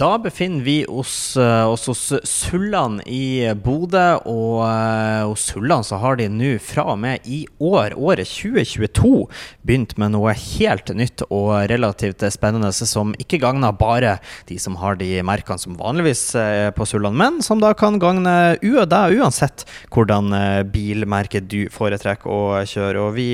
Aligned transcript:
Da 0.00 0.18
befinner 0.18 0.64
vi 0.64 0.86
oss, 0.86 1.36
eh, 1.36 1.68
oss 1.68 1.86
hos 1.86 2.12
Sulland 2.24 3.02
i 3.04 3.52
Bodø, 3.52 4.14
og 4.24 4.62
eh, 4.64 5.26
hos 5.28 5.42
Sulland 5.50 5.84
så 5.84 5.98
har 6.00 6.16
de 6.16 6.24
nå 6.32 6.54
fra 6.64 6.86
og 6.94 7.02
med 7.02 7.26
i 7.28 7.42
år, 7.60 7.92
året 8.00 8.30
2022, 8.30 9.26
begynt 9.60 9.92
med 10.00 10.14
noe 10.14 10.32
helt 10.32 10.88
nytt 10.96 11.20
og 11.28 11.66
relativt 11.68 12.24
spennende, 12.32 12.72
som 12.72 13.12
ikke 13.20 13.42
gagner 13.42 13.76
bare 13.76 14.14
de 14.48 14.56
som 14.62 14.78
har 14.80 14.96
de 14.96 15.10
merkene 15.20 15.60
som 15.60 15.76
vanligvis 15.76 16.24
er 16.40 16.72
på 16.72 16.88
Sulland, 16.88 17.20
men 17.20 17.42
som 17.44 17.60
da 17.60 17.74
kan 17.76 18.00
gagne 18.00 18.56
deg 18.56 19.20
uansett 19.20 19.66
hvordan 19.92 20.32
eh, 20.32 20.62
bilmerke 20.64 21.44
du 21.44 21.66
foretrekker 21.76 22.32
å 22.32 22.64
kjøre. 22.64 23.04
Og 23.04 23.18
vi 23.18 23.28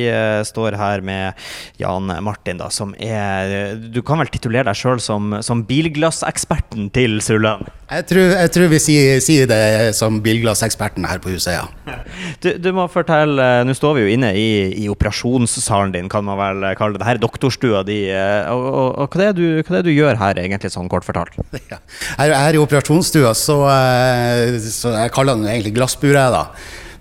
står 0.51 0.80
her 0.83 1.07
med 1.07 1.46
Jan 1.79 2.11
Martin, 2.27 2.59
da, 2.59 2.73
som 2.75 2.91
er 2.98 3.79
Du 3.95 4.03
kan 4.03 4.19
vel 4.19 4.35
titulere 4.35 4.67
deg 4.73 4.83
sjøl 4.83 4.98
som, 4.98 5.39
som 5.46 5.62
bilglassekspert? 5.71 6.55
Eksperten 6.57 6.91
til 6.93 7.20
Sulland? 7.20 7.66
Jeg 7.86 8.07
tror, 8.09 8.32
jeg 8.34 8.50
tror 8.50 8.70
vi 8.70 8.78
sier, 8.83 9.20
sier, 9.23 9.46
det 9.46 9.95
som 9.95 10.19
bilglasseksperten 10.23 11.05
her 11.06 11.20
på 11.23 11.30
huset, 11.30 11.55
ja. 11.55 11.66
Du, 12.42 12.51
du, 12.59 12.73
må 12.74 12.87
fortelle, 12.91 13.65
Nå 13.65 13.74
står 13.74 13.95
vi 13.96 14.02
jo 14.02 14.15
inne 14.16 14.32
i, 14.34 14.73
i, 14.74 14.88
operasjonssalen 14.91 15.92
din, 15.95 16.09
kan 16.09 16.24
man 16.27 16.38
vel 16.38 16.66
kalle 16.77 16.98
det. 16.98 17.06
Her 17.06 17.20
er 17.20 17.23
doktorstua 17.23 17.84
di. 17.87 18.09
Eh, 18.10 18.51
og, 18.51 18.66
og, 18.66 18.88
og 19.05 19.15
hva, 19.15 19.29
er 19.29 19.37
det 19.37 19.38
du, 19.38 19.62
hva 19.62 19.79
er 19.79 19.84
det 19.84 19.92
du 19.92 19.95
gjør 19.95 20.19
her, 20.20 20.41
egentlig, 20.42 20.73
sånn 20.74 20.91
kort 20.91 21.06
fortalt? 21.06 21.37
Ja. 21.66 21.80
Her, 22.19 22.30
her, 22.34 22.55
i 22.55 22.60
operasjonsstua, 22.60 23.32
så, 23.34 23.57
eh, 23.70 24.59
så 24.62 24.93
jeg 24.95 25.15
kaller 25.15 25.38
den 25.38 25.48
egentlig 25.51 25.74
glassburet, 25.79 26.34
da. 26.34 26.45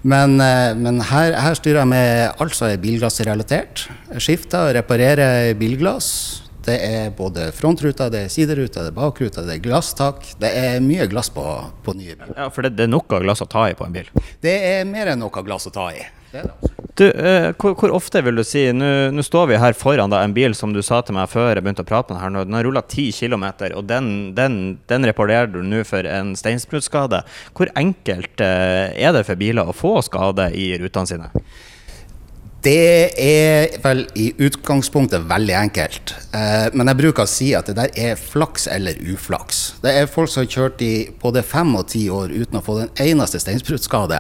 Men, 0.06 0.38
eh, 0.42 0.72
men 0.78 1.02
her, 1.10 1.36
her, 1.42 1.58
styrer 1.58 1.84
jeg 1.84 1.92
med 1.92 2.42
alt 2.42 2.58
som 2.58 2.70
er 2.70 2.82
bilglassrelatert. 2.82 3.88
Skifter 4.22 4.70
og 4.70 4.76
reparerer 4.78 5.54
bilglass 5.60 6.45
det 6.66 6.76
er 6.82 7.12
både 7.16 7.52
frontruta, 7.56 8.10
det 8.10 8.26
er 8.26 8.32
sideruta, 8.34 8.82
det 8.82 8.94
er 8.94 8.98
bakruta, 8.98 9.44
det 9.46 9.60
er 9.60 9.64
glasstak. 9.64 10.26
Det 10.42 10.50
er 10.50 10.80
mye 10.84 11.06
glass 11.12 11.30
på, 11.34 11.46
på 11.86 11.94
nye 11.98 12.16
biler. 12.18 12.34
Ja, 12.38 12.50
For 12.54 12.66
det, 12.66 12.76
det, 12.80 12.88
er 12.88 12.94
noe 12.94 13.22
glass 13.22 13.44
å 13.46 13.50
ta 13.50 13.68
i 13.70 13.76
på 13.78 13.86
en 13.86 13.96
bil? 13.96 14.10
Det 14.42 14.56
er 14.74 14.86
mer 14.90 15.14
enn 15.14 15.22
noe 15.22 15.46
glass 15.46 15.70
å 15.70 15.74
ta 15.76 15.92
i. 15.94 16.02
Du, 16.96 17.06
eh, 17.12 17.50
hvor, 17.60 17.76
hvor, 17.80 17.92
ofte 17.96 18.20
vil 18.24 18.40
du 18.40 18.44
si 18.44 18.66
Nå 18.76 19.24
står 19.24 19.50
vi 19.52 19.60
her 19.60 19.76
foran 19.78 20.12
da, 20.12 20.22
en 20.24 20.34
bil 20.36 20.56
som 20.56 20.74
du 20.76 20.82
sa 20.84 21.02
til 21.04 21.16
meg 21.16 21.30
før 21.32 21.54
jeg 21.54 21.64
begynte 21.64 21.86
å 21.86 21.88
prate 21.88 22.16
med 22.16 22.24
her, 22.24 22.34
den 22.48 22.58
har 22.58 22.68
rulla 22.68 22.84
10 22.84 23.16
km, 23.16 23.46
og 23.76 23.86
den, 23.88 24.10
den, 24.36 24.58
den 24.92 25.08
reparerer 25.08 25.52
du 25.52 25.62
nå 25.64 25.84
for 25.88 26.08
en 26.08 26.34
steinsprutskade. 26.40 27.22
Hvor 27.56 27.72
enkelt 27.80 28.44
eh, 28.44 28.96
er 28.96 29.16
det 29.16 29.26
for 29.28 29.40
biler 29.40 29.68
å 29.68 29.76
få 29.76 29.98
skade 30.08 30.50
i 30.56 30.74
rutene 30.82 31.14
sine? 31.14 31.32
Det 32.66 33.12
er 33.22 33.76
vel 33.84 34.00
i 34.18 34.32
utgangspunktet 34.42 35.28
veldig 35.30 35.54
enkelt. 35.60 36.16
Eh, 36.34 36.72
men 36.74 36.90
jeg 36.90 36.98
bruker 36.98 37.28
å 37.28 37.30
si 37.30 37.52
at 37.54 37.70
det 37.70 37.76
der 37.78 37.92
er 38.08 38.18
flaks 38.18 38.66
eller 38.74 38.98
uflaks. 39.14 39.60
Det 39.84 39.94
er 39.94 40.10
folk 40.10 40.32
som 40.34 40.42
har 40.42 40.50
kjørt 40.50 40.82
i 40.82 40.94
både 41.22 41.46
fem 41.46 41.76
og 41.78 41.86
ti 41.94 42.08
år 42.10 42.34
uten 42.34 42.58
å 42.58 42.64
få 42.66 42.80
den 42.80 42.90
eneste 43.06 43.44
steinsbruddskade. 43.44 44.18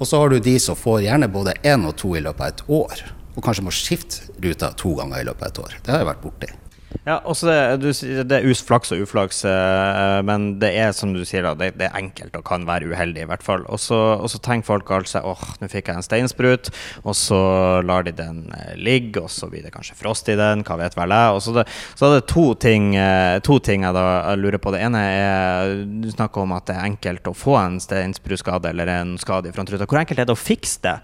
Og 0.00 0.10
så 0.10 0.18
har 0.18 0.34
du 0.34 0.42
de 0.42 0.58
som 0.58 0.78
får 0.78 1.04
gjerne 1.06 1.30
både 1.30 1.54
én 1.62 1.86
og 1.86 1.94
to 2.02 2.16
i 2.18 2.26
løpet 2.26 2.42
av 2.42 2.50
et 2.50 2.66
år. 2.82 3.08
Og 3.36 3.42
kanskje 3.46 3.68
må 3.68 3.78
skifte 3.78 4.34
ruta 4.42 4.74
to 4.74 4.96
ganger 4.98 5.22
i 5.22 5.30
løpet 5.30 5.46
av 5.46 5.52
et 5.52 5.66
år. 5.68 5.82
Det 5.84 5.94
har 5.94 6.02
jeg 6.02 6.10
vært 6.10 6.26
borti. 6.26 6.54
Ja, 7.06 7.20
også 7.26 7.46
det, 7.46 7.92
det 8.26 8.36
er 8.36 8.46
uflaks 8.50 8.92
og 8.94 9.00
uflaks, 9.02 9.40
eh, 9.46 10.20
men 10.26 10.46
det 10.62 10.72
er 10.78 10.92
som 10.94 11.12
du 11.14 11.20
sier, 11.26 11.46
det, 11.58 11.72
det 11.78 11.88
er 11.88 11.98
enkelt 11.98 12.34
og 12.38 12.44
kan 12.46 12.66
være 12.66 12.88
uheldig, 12.90 13.24
i 13.24 13.28
hvert 13.30 13.44
fall. 13.46 13.64
Og 13.70 13.78
så 13.82 14.40
tenker 14.42 14.66
folk 14.66 14.90
altså 14.94 15.22
åh, 15.26 15.44
nå 15.60 15.68
fikk 15.70 15.90
jeg 15.90 16.00
en 16.00 16.06
steinsprut, 16.06 16.70
og 17.02 17.16
så 17.18 17.40
lar 17.86 18.06
de 18.06 18.14
den 18.16 18.44
eh, 18.54 18.74
ligge, 18.78 19.22
og 19.22 19.30
så 19.30 19.50
blir 19.50 19.66
det 19.66 19.74
kanskje 19.74 19.98
frost 19.98 20.30
i 20.30 20.38
den, 20.38 20.62
hva 20.66 20.78
vet 20.80 20.98
vel 20.98 21.14
jeg. 21.14 21.42
Så, 21.46 21.56
det, 21.58 21.66
så 21.94 22.08
er 22.08 22.16
det 22.16 22.28
to 22.32 22.46
ting, 22.66 22.92
eh, 22.98 23.38
to 23.46 23.58
ting 23.62 23.86
jeg 23.86 23.98
da 23.98 24.34
lurer 24.38 24.62
på. 24.62 24.74
Det 24.74 24.84
ene 24.86 25.02
er 25.06 25.74
du 25.86 26.10
snakker 26.10 26.46
om 26.46 26.54
at 26.58 26.70
det 26.70 26.78
er 26.78 26.90
enkelt 26.90 27.30
å 27.30 27.36
få 27.36 27.58
en 27.60 27.80
steinsprutskade 27.82 28.70
eller 28.70 28.94
en 28.94 29.16
skade 29.22 29.50
i 29.50 29.54
frontruta. 29.54 29.86
Hvor 29.86 30.02
enkelt 30.02 30.22
er 30.22 30.30
det 30.30 30.34
å 30.34 30.38
fikse 30.38 30.82
det, 30.86 30.96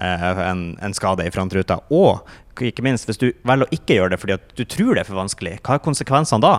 en, 0.00 0.70
en 0.80 0.96
skade 0.96 1.26
i 1.26 1.32
frontruta? 1.32 1.82
Og 1.92 2.24
ikke 2.58 2.84
minst 2.84 3.08
hvis 3.08 3.20
du 3.20 3.30
velger 3.46 3.68
å 3.68 3.74
ikke 3.74 3.96
gjøre 3.96 4.14
det 4.14 4.20
fordi 4.20 4.38
du 4.58 4.64
tror 4.68 4.94
det 4.94 5.04
er 5.04 5.08
for 5.08 5.20
vanskelig, 5.20 5.58
hva 5.64 5.76
er 5.76 5.84
konsekvensene 5.84 6.42
da? 6.44 6.54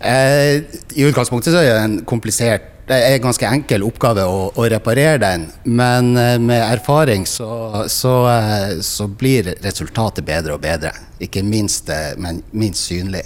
Eh, 0.00 0.62
I 0.96 1.08
utgangspunktet 1.08 1.52
så 1.52 1.60
er 1.62 1.72
det 1.72 1.80
en 1.84 1.98
komplisert 2.08 2.76
det 2.90 2.96
er 2.98 3.12
en 3.14 3.22
ganske 3.22 3.46
enkel 3.46 3.84
oppgave 3.86 4.24
å, 4.26 4.38
å 4.50 4.64
reparere 4.72 5.20
den, 5.22 5.44
men 5.62 6.08
eh, 6.18 6.38
med 6.42 6.58
erfaring 6.58 7.22
så, 7.28 7.84
så, 7.86 8.14
eh, 8.26 8.80
så, 8.82 9.06
blir 9.06 9.52
resultatet 9.62 10.26
bedre 10.26 10.56
og 10.56 10.64
bedre. 10.64 10.90
Ikke 11.22 11.44
minst, 11.46 11.86
det, 11.86 12.16
men 12.18 12.40
minst 12.50 12.88
synlig. 12.88 13.22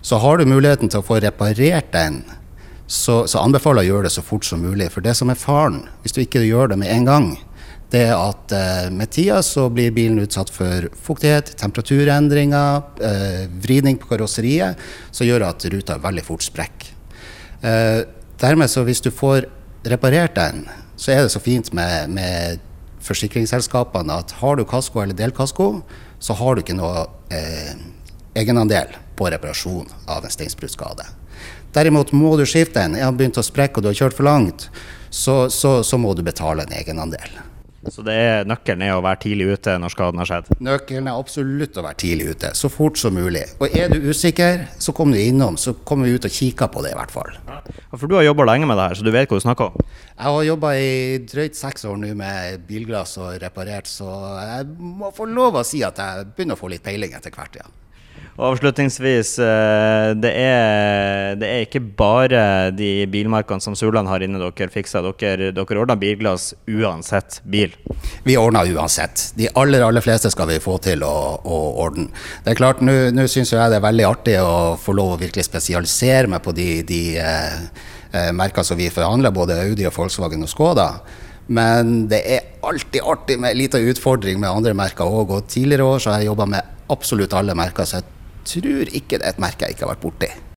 Så 0.00 0.16
har 0.22 0.38
du 0.38 0.48
muligheten 0.48 0.88
til 0.88 1.02
å 1.02 1.04
få 1.04 1.18
reparert 1.20 1.90
den, 1.92 2.22
så, 2.86 3.26
så 3.28 3.42
anbefaler 3.42 3.84
jeg 3.84 3.90
å 3.90 3.94
gjøre 3.96 4.08
det 4.08 4.14
så 4.14 4.24
fort 4.24 4.48
som 4.48 4.64
mulig. 4.64 4.88
For 4.94 5.04
det 5.04 5.16
som 5.18 5.28
er 5.28 5.40
faren, 5.40 5.82
hvis 6.00 6.16
du 6.16 6.22
ikke 6.22 6.46
gjør 6.46 6.72
det 6.72 6.80
med 6.80 6.92
en 6.94 7.08
gang, 7.10 7.30
det 7.92 8.02
er 8.08 8.16
at 8.18 8.52
eh, 8.52 8.88
med 8.90 9.12
tida 9.14 9.38
så 9.46 9.68
blir 9.70 9.94
bilen 9.94 10.18
utsatt 10.18 10.50
for 10.50 10.88
fuktighet, 11.06 11.52
temperaturendringer, 11.60 12.82
eh, 12.98 13.44
vridning 13.62 13.98
på 14.02 14.10
karosseriet, 14.10 14.80
som 15.14 15.28
gjør 15.28 15.46
at 15.50 15.68
ruta 15.70 15.98
veldig 16.02 16.24
fort 16.26 16.46
sprekker. 16.46 16.90
Eh, 17.62 18.00
dermed 18.42 18.70
så 18.70 18.82
hvis 18.86 19.04
du 19.04 19.12
får 19.14 19.46
reparert 19.86 20.34
den, 20.34 20.66
så 20.96 21.12
er 21.14 21.22
det 21.22 21.34
så 21.34 21.42
fint 21.42 21.70
med, 21.76 22.10
med 22.10 22.64
forsikringsselskapene 23.06 24.18
at 24.18 24.34
har 24.40 24.58
du 24.58 24.64
kasko 24.66 25.04
eller 25.04 25.16
delkasko, 25.16 25.70
så 26.18 26.34
har 26.34 26.56
du 26.56 26.64
ikke 26.64 26.76
noe 26.78 27.06
eh, 27.30 27.76
egenandel 28.36 28.96
på 29.16 29.30
reparasjon 29.30 29.86
av 30.10 30.24
en 30.24 30.32
steinsbruddskade. 30.32 31.06
Derimot 31.76 32.12
må 32.16 32.34
du 32.40 32.46
skifte 32.48 32.80
den, 32.80 32.98
har 32.98 33.14
begynt 33.14 33.38
å 33.38 33.44
sprekke 33.44 33.78
og 33.78 33.84
du 33.84 33.92
har 33.92 34.00
kjørt 34.00 34.16
for 34.16 34.26
langt, 34.26 34.70
så, 35.10 35.46
så, 35.52 35.78
så 35.84 35.98
må 36.00 36.14
du 36.16 36.24
betale 36.26 36.64
en 36.66 36.74
egenandel. 36.76 37.36
Så 37.92 38.04
det 38.06 38.14
er 38.18 38.48
nøkkelen 38.48 38.84
er 38.86 38.94
å 38.96 39.02
være 39.04 39.20
tidlig 39.26 39.48
ute 39.54 39.76
når 39.80 39.94
skaden 39.94 40.20
har 40.22 40.30
skjedd? 40.30 40.50
Nøkkelen 40.64 41.10
er 41.10 41.20
absolutt 41.20 41.78
å 41.78 41.84
være 41.86 42.00
tidlig 42.02 42.34
ute, 42.34 42.52
så 42.58 42.70
fort 42.72 42.98
som 43.00 43.14
mulig. 43.16 43.44
Og 43.60 43.76
er 43.76 43.92
du 43.92 44.08
usikker, 44.10 44.66
så 44.82 44.94
kom 44.96 45.14
du 45.14 45.20
innom, 45.20 45.58
så 45.60 45.76
kommer 45.86 46.08
vi 46.08 46.16
ut 46.18 46.28
og 46.28 46.36
kikker 46.36 46.70
på 46.72 46.84
det 46.84 46.92
i 46.94 46.98
hvert 46.98 47.14
fall. 47.14 47.32
Ja, 47.46 47.60
for 47.96 48.08
du 48.10 48.16
har 48.18 48.26
jobba 48.26 48.48
lenge 48.50 48.68
med 48.68 48.78
det 48.80 48.90
her, 48.90 48.98
så 48.98 49.06
du 49.06 49.12
vet 49.14 49.30
hva 49.30 49.40
du 49.40 49.46
snakker 49.46 49.70
om? 49.70 49.88
Jeg 50.16 50.36
har 50.36 50.46
jobba 50.50 50.74
i 50.80 50.92
drøyt 51.28 51.58
seks 51.58 51.86
år 51.88 51.98
nå 52.02 52.12
med 52.18 52.66
bilglass 52.68 53.16
og 53.22 53.38
reparert, 53.42 53.90
så 53.90 54.10
jeg 54.42 54.70
må 54.76 55.12
få 55.16 55.28
lov 55.30 55.60
å 55.60 55.66
si 55.66 55.82
at 55.86 56.00
jeg 56.02 56.30
begynner 56.36 56.58
å 56.58 56.60
få 56.60 56.72
litt 56.72 56.84
peiling 56.86 57.16
etter 57.16 57.34
hvert, 57.34 57.60
ja. 57.62 57.68
Og 58.36 58.50
avslutningsvis, 58.50 59.30
eh, 59.40 60.10
det 60.20 60.32
er, 60.36 61.36
det 61.40 61.48
er, 61.48 61.62
ikke 61.64 61.80
bare 61.96 62.40
de 62.76 63.06
bilmarkene 63.08 63.64
som 63.64 63.76
Surland 63.78 64.10
har 64.10 64.20
inne 64.20 64.40
dere 64.42 64.68
fikser. 64.72 65.06
Dere, 65.16 65.50
dere 65.56 65.80
ordner 65.80 65.96
bilglass 65.96 66.50
uansett 66.68 67.40
bil? 67.48 67.72
Vi 68.28 68.36
ordner 68.36 68.68
uansett. 68.76 69.30
De 69.40 69.48
aller 69.56 69.84
aller 69.86 70.04
fleste 70.04 70.28
skal 70.32 70.50
vi 70.50 70.60
få 70.60 70.76
til 70.84 71.04
å, 71.06 71.14
å 71.40 71.60
ordne. 71.86 72.10
Det 72.44 72.52
er 72.52 72.60
klart, 72.60 72.82
Nå 72.84 73.24
syns 73.24 73.54
jeg 73.54 73.72
det 73.72 73.78
er 73.78 73.86
veldig 73.86 74.08
artig 74.08 74.34
å 74.42 74.74
få 74.80 74.92
lov 74.96 75.14
å 75.14 75.20
virkelig 75.20 75.46
spesialisere 75.48 76.28
meg 76.28 76.44
på 76.44 76.52
de, 76.56 76.70
de 76.86 77.02
eh, 77.22 77.62
eh 78.12 78.32
merkene 78.36 78.68
som 78.68 78.76
vi 78.76 78.90
forhandler, 78.92 79.32
både 79.32 79.62
Audi, 79.64 79.86
og 79.88 79.96
Volkswagen 79.96 80.44
og 80.44 80.52
Skoda. 80.52 80.90
Men 81.46 82.04
det 82.10 82.20
er 82.36 82.52
alltid 82.66 83.00
artig 83.00 83.38
med 83.40 83.54
en 83.54 83.60
liten 83.62 83.88
utfordring 83.88 84.42
med 84.42 84.50
andre 84.50 84.74
merker 84.76 85.08
òg. 85.08 85.32
Og 85.32 85.48
tidligere 85.48 85.88
år 85.88 86.02
så 86.02 86.12
har 86.12 86.20
jeg 86.20 86.32
jobba 86.34 86.48
med 86.52 86.74
absolutt 86.92 87.32
alle 87.34 87.54
merker. 87.56 87.84
så 87.84 88.02
jeg 88.02 88.15
tror 88.46 88.92
ikke 88.92 89.18
det 89.18 89.26
er 89.26 89.34
et 89.34 89.42
merke 89.42 89.66
jeg 89.66 89.76
ikke 89.76 89.86
har 89.86 89.94
vært 89.94 90.04
borti. 90.04 90.30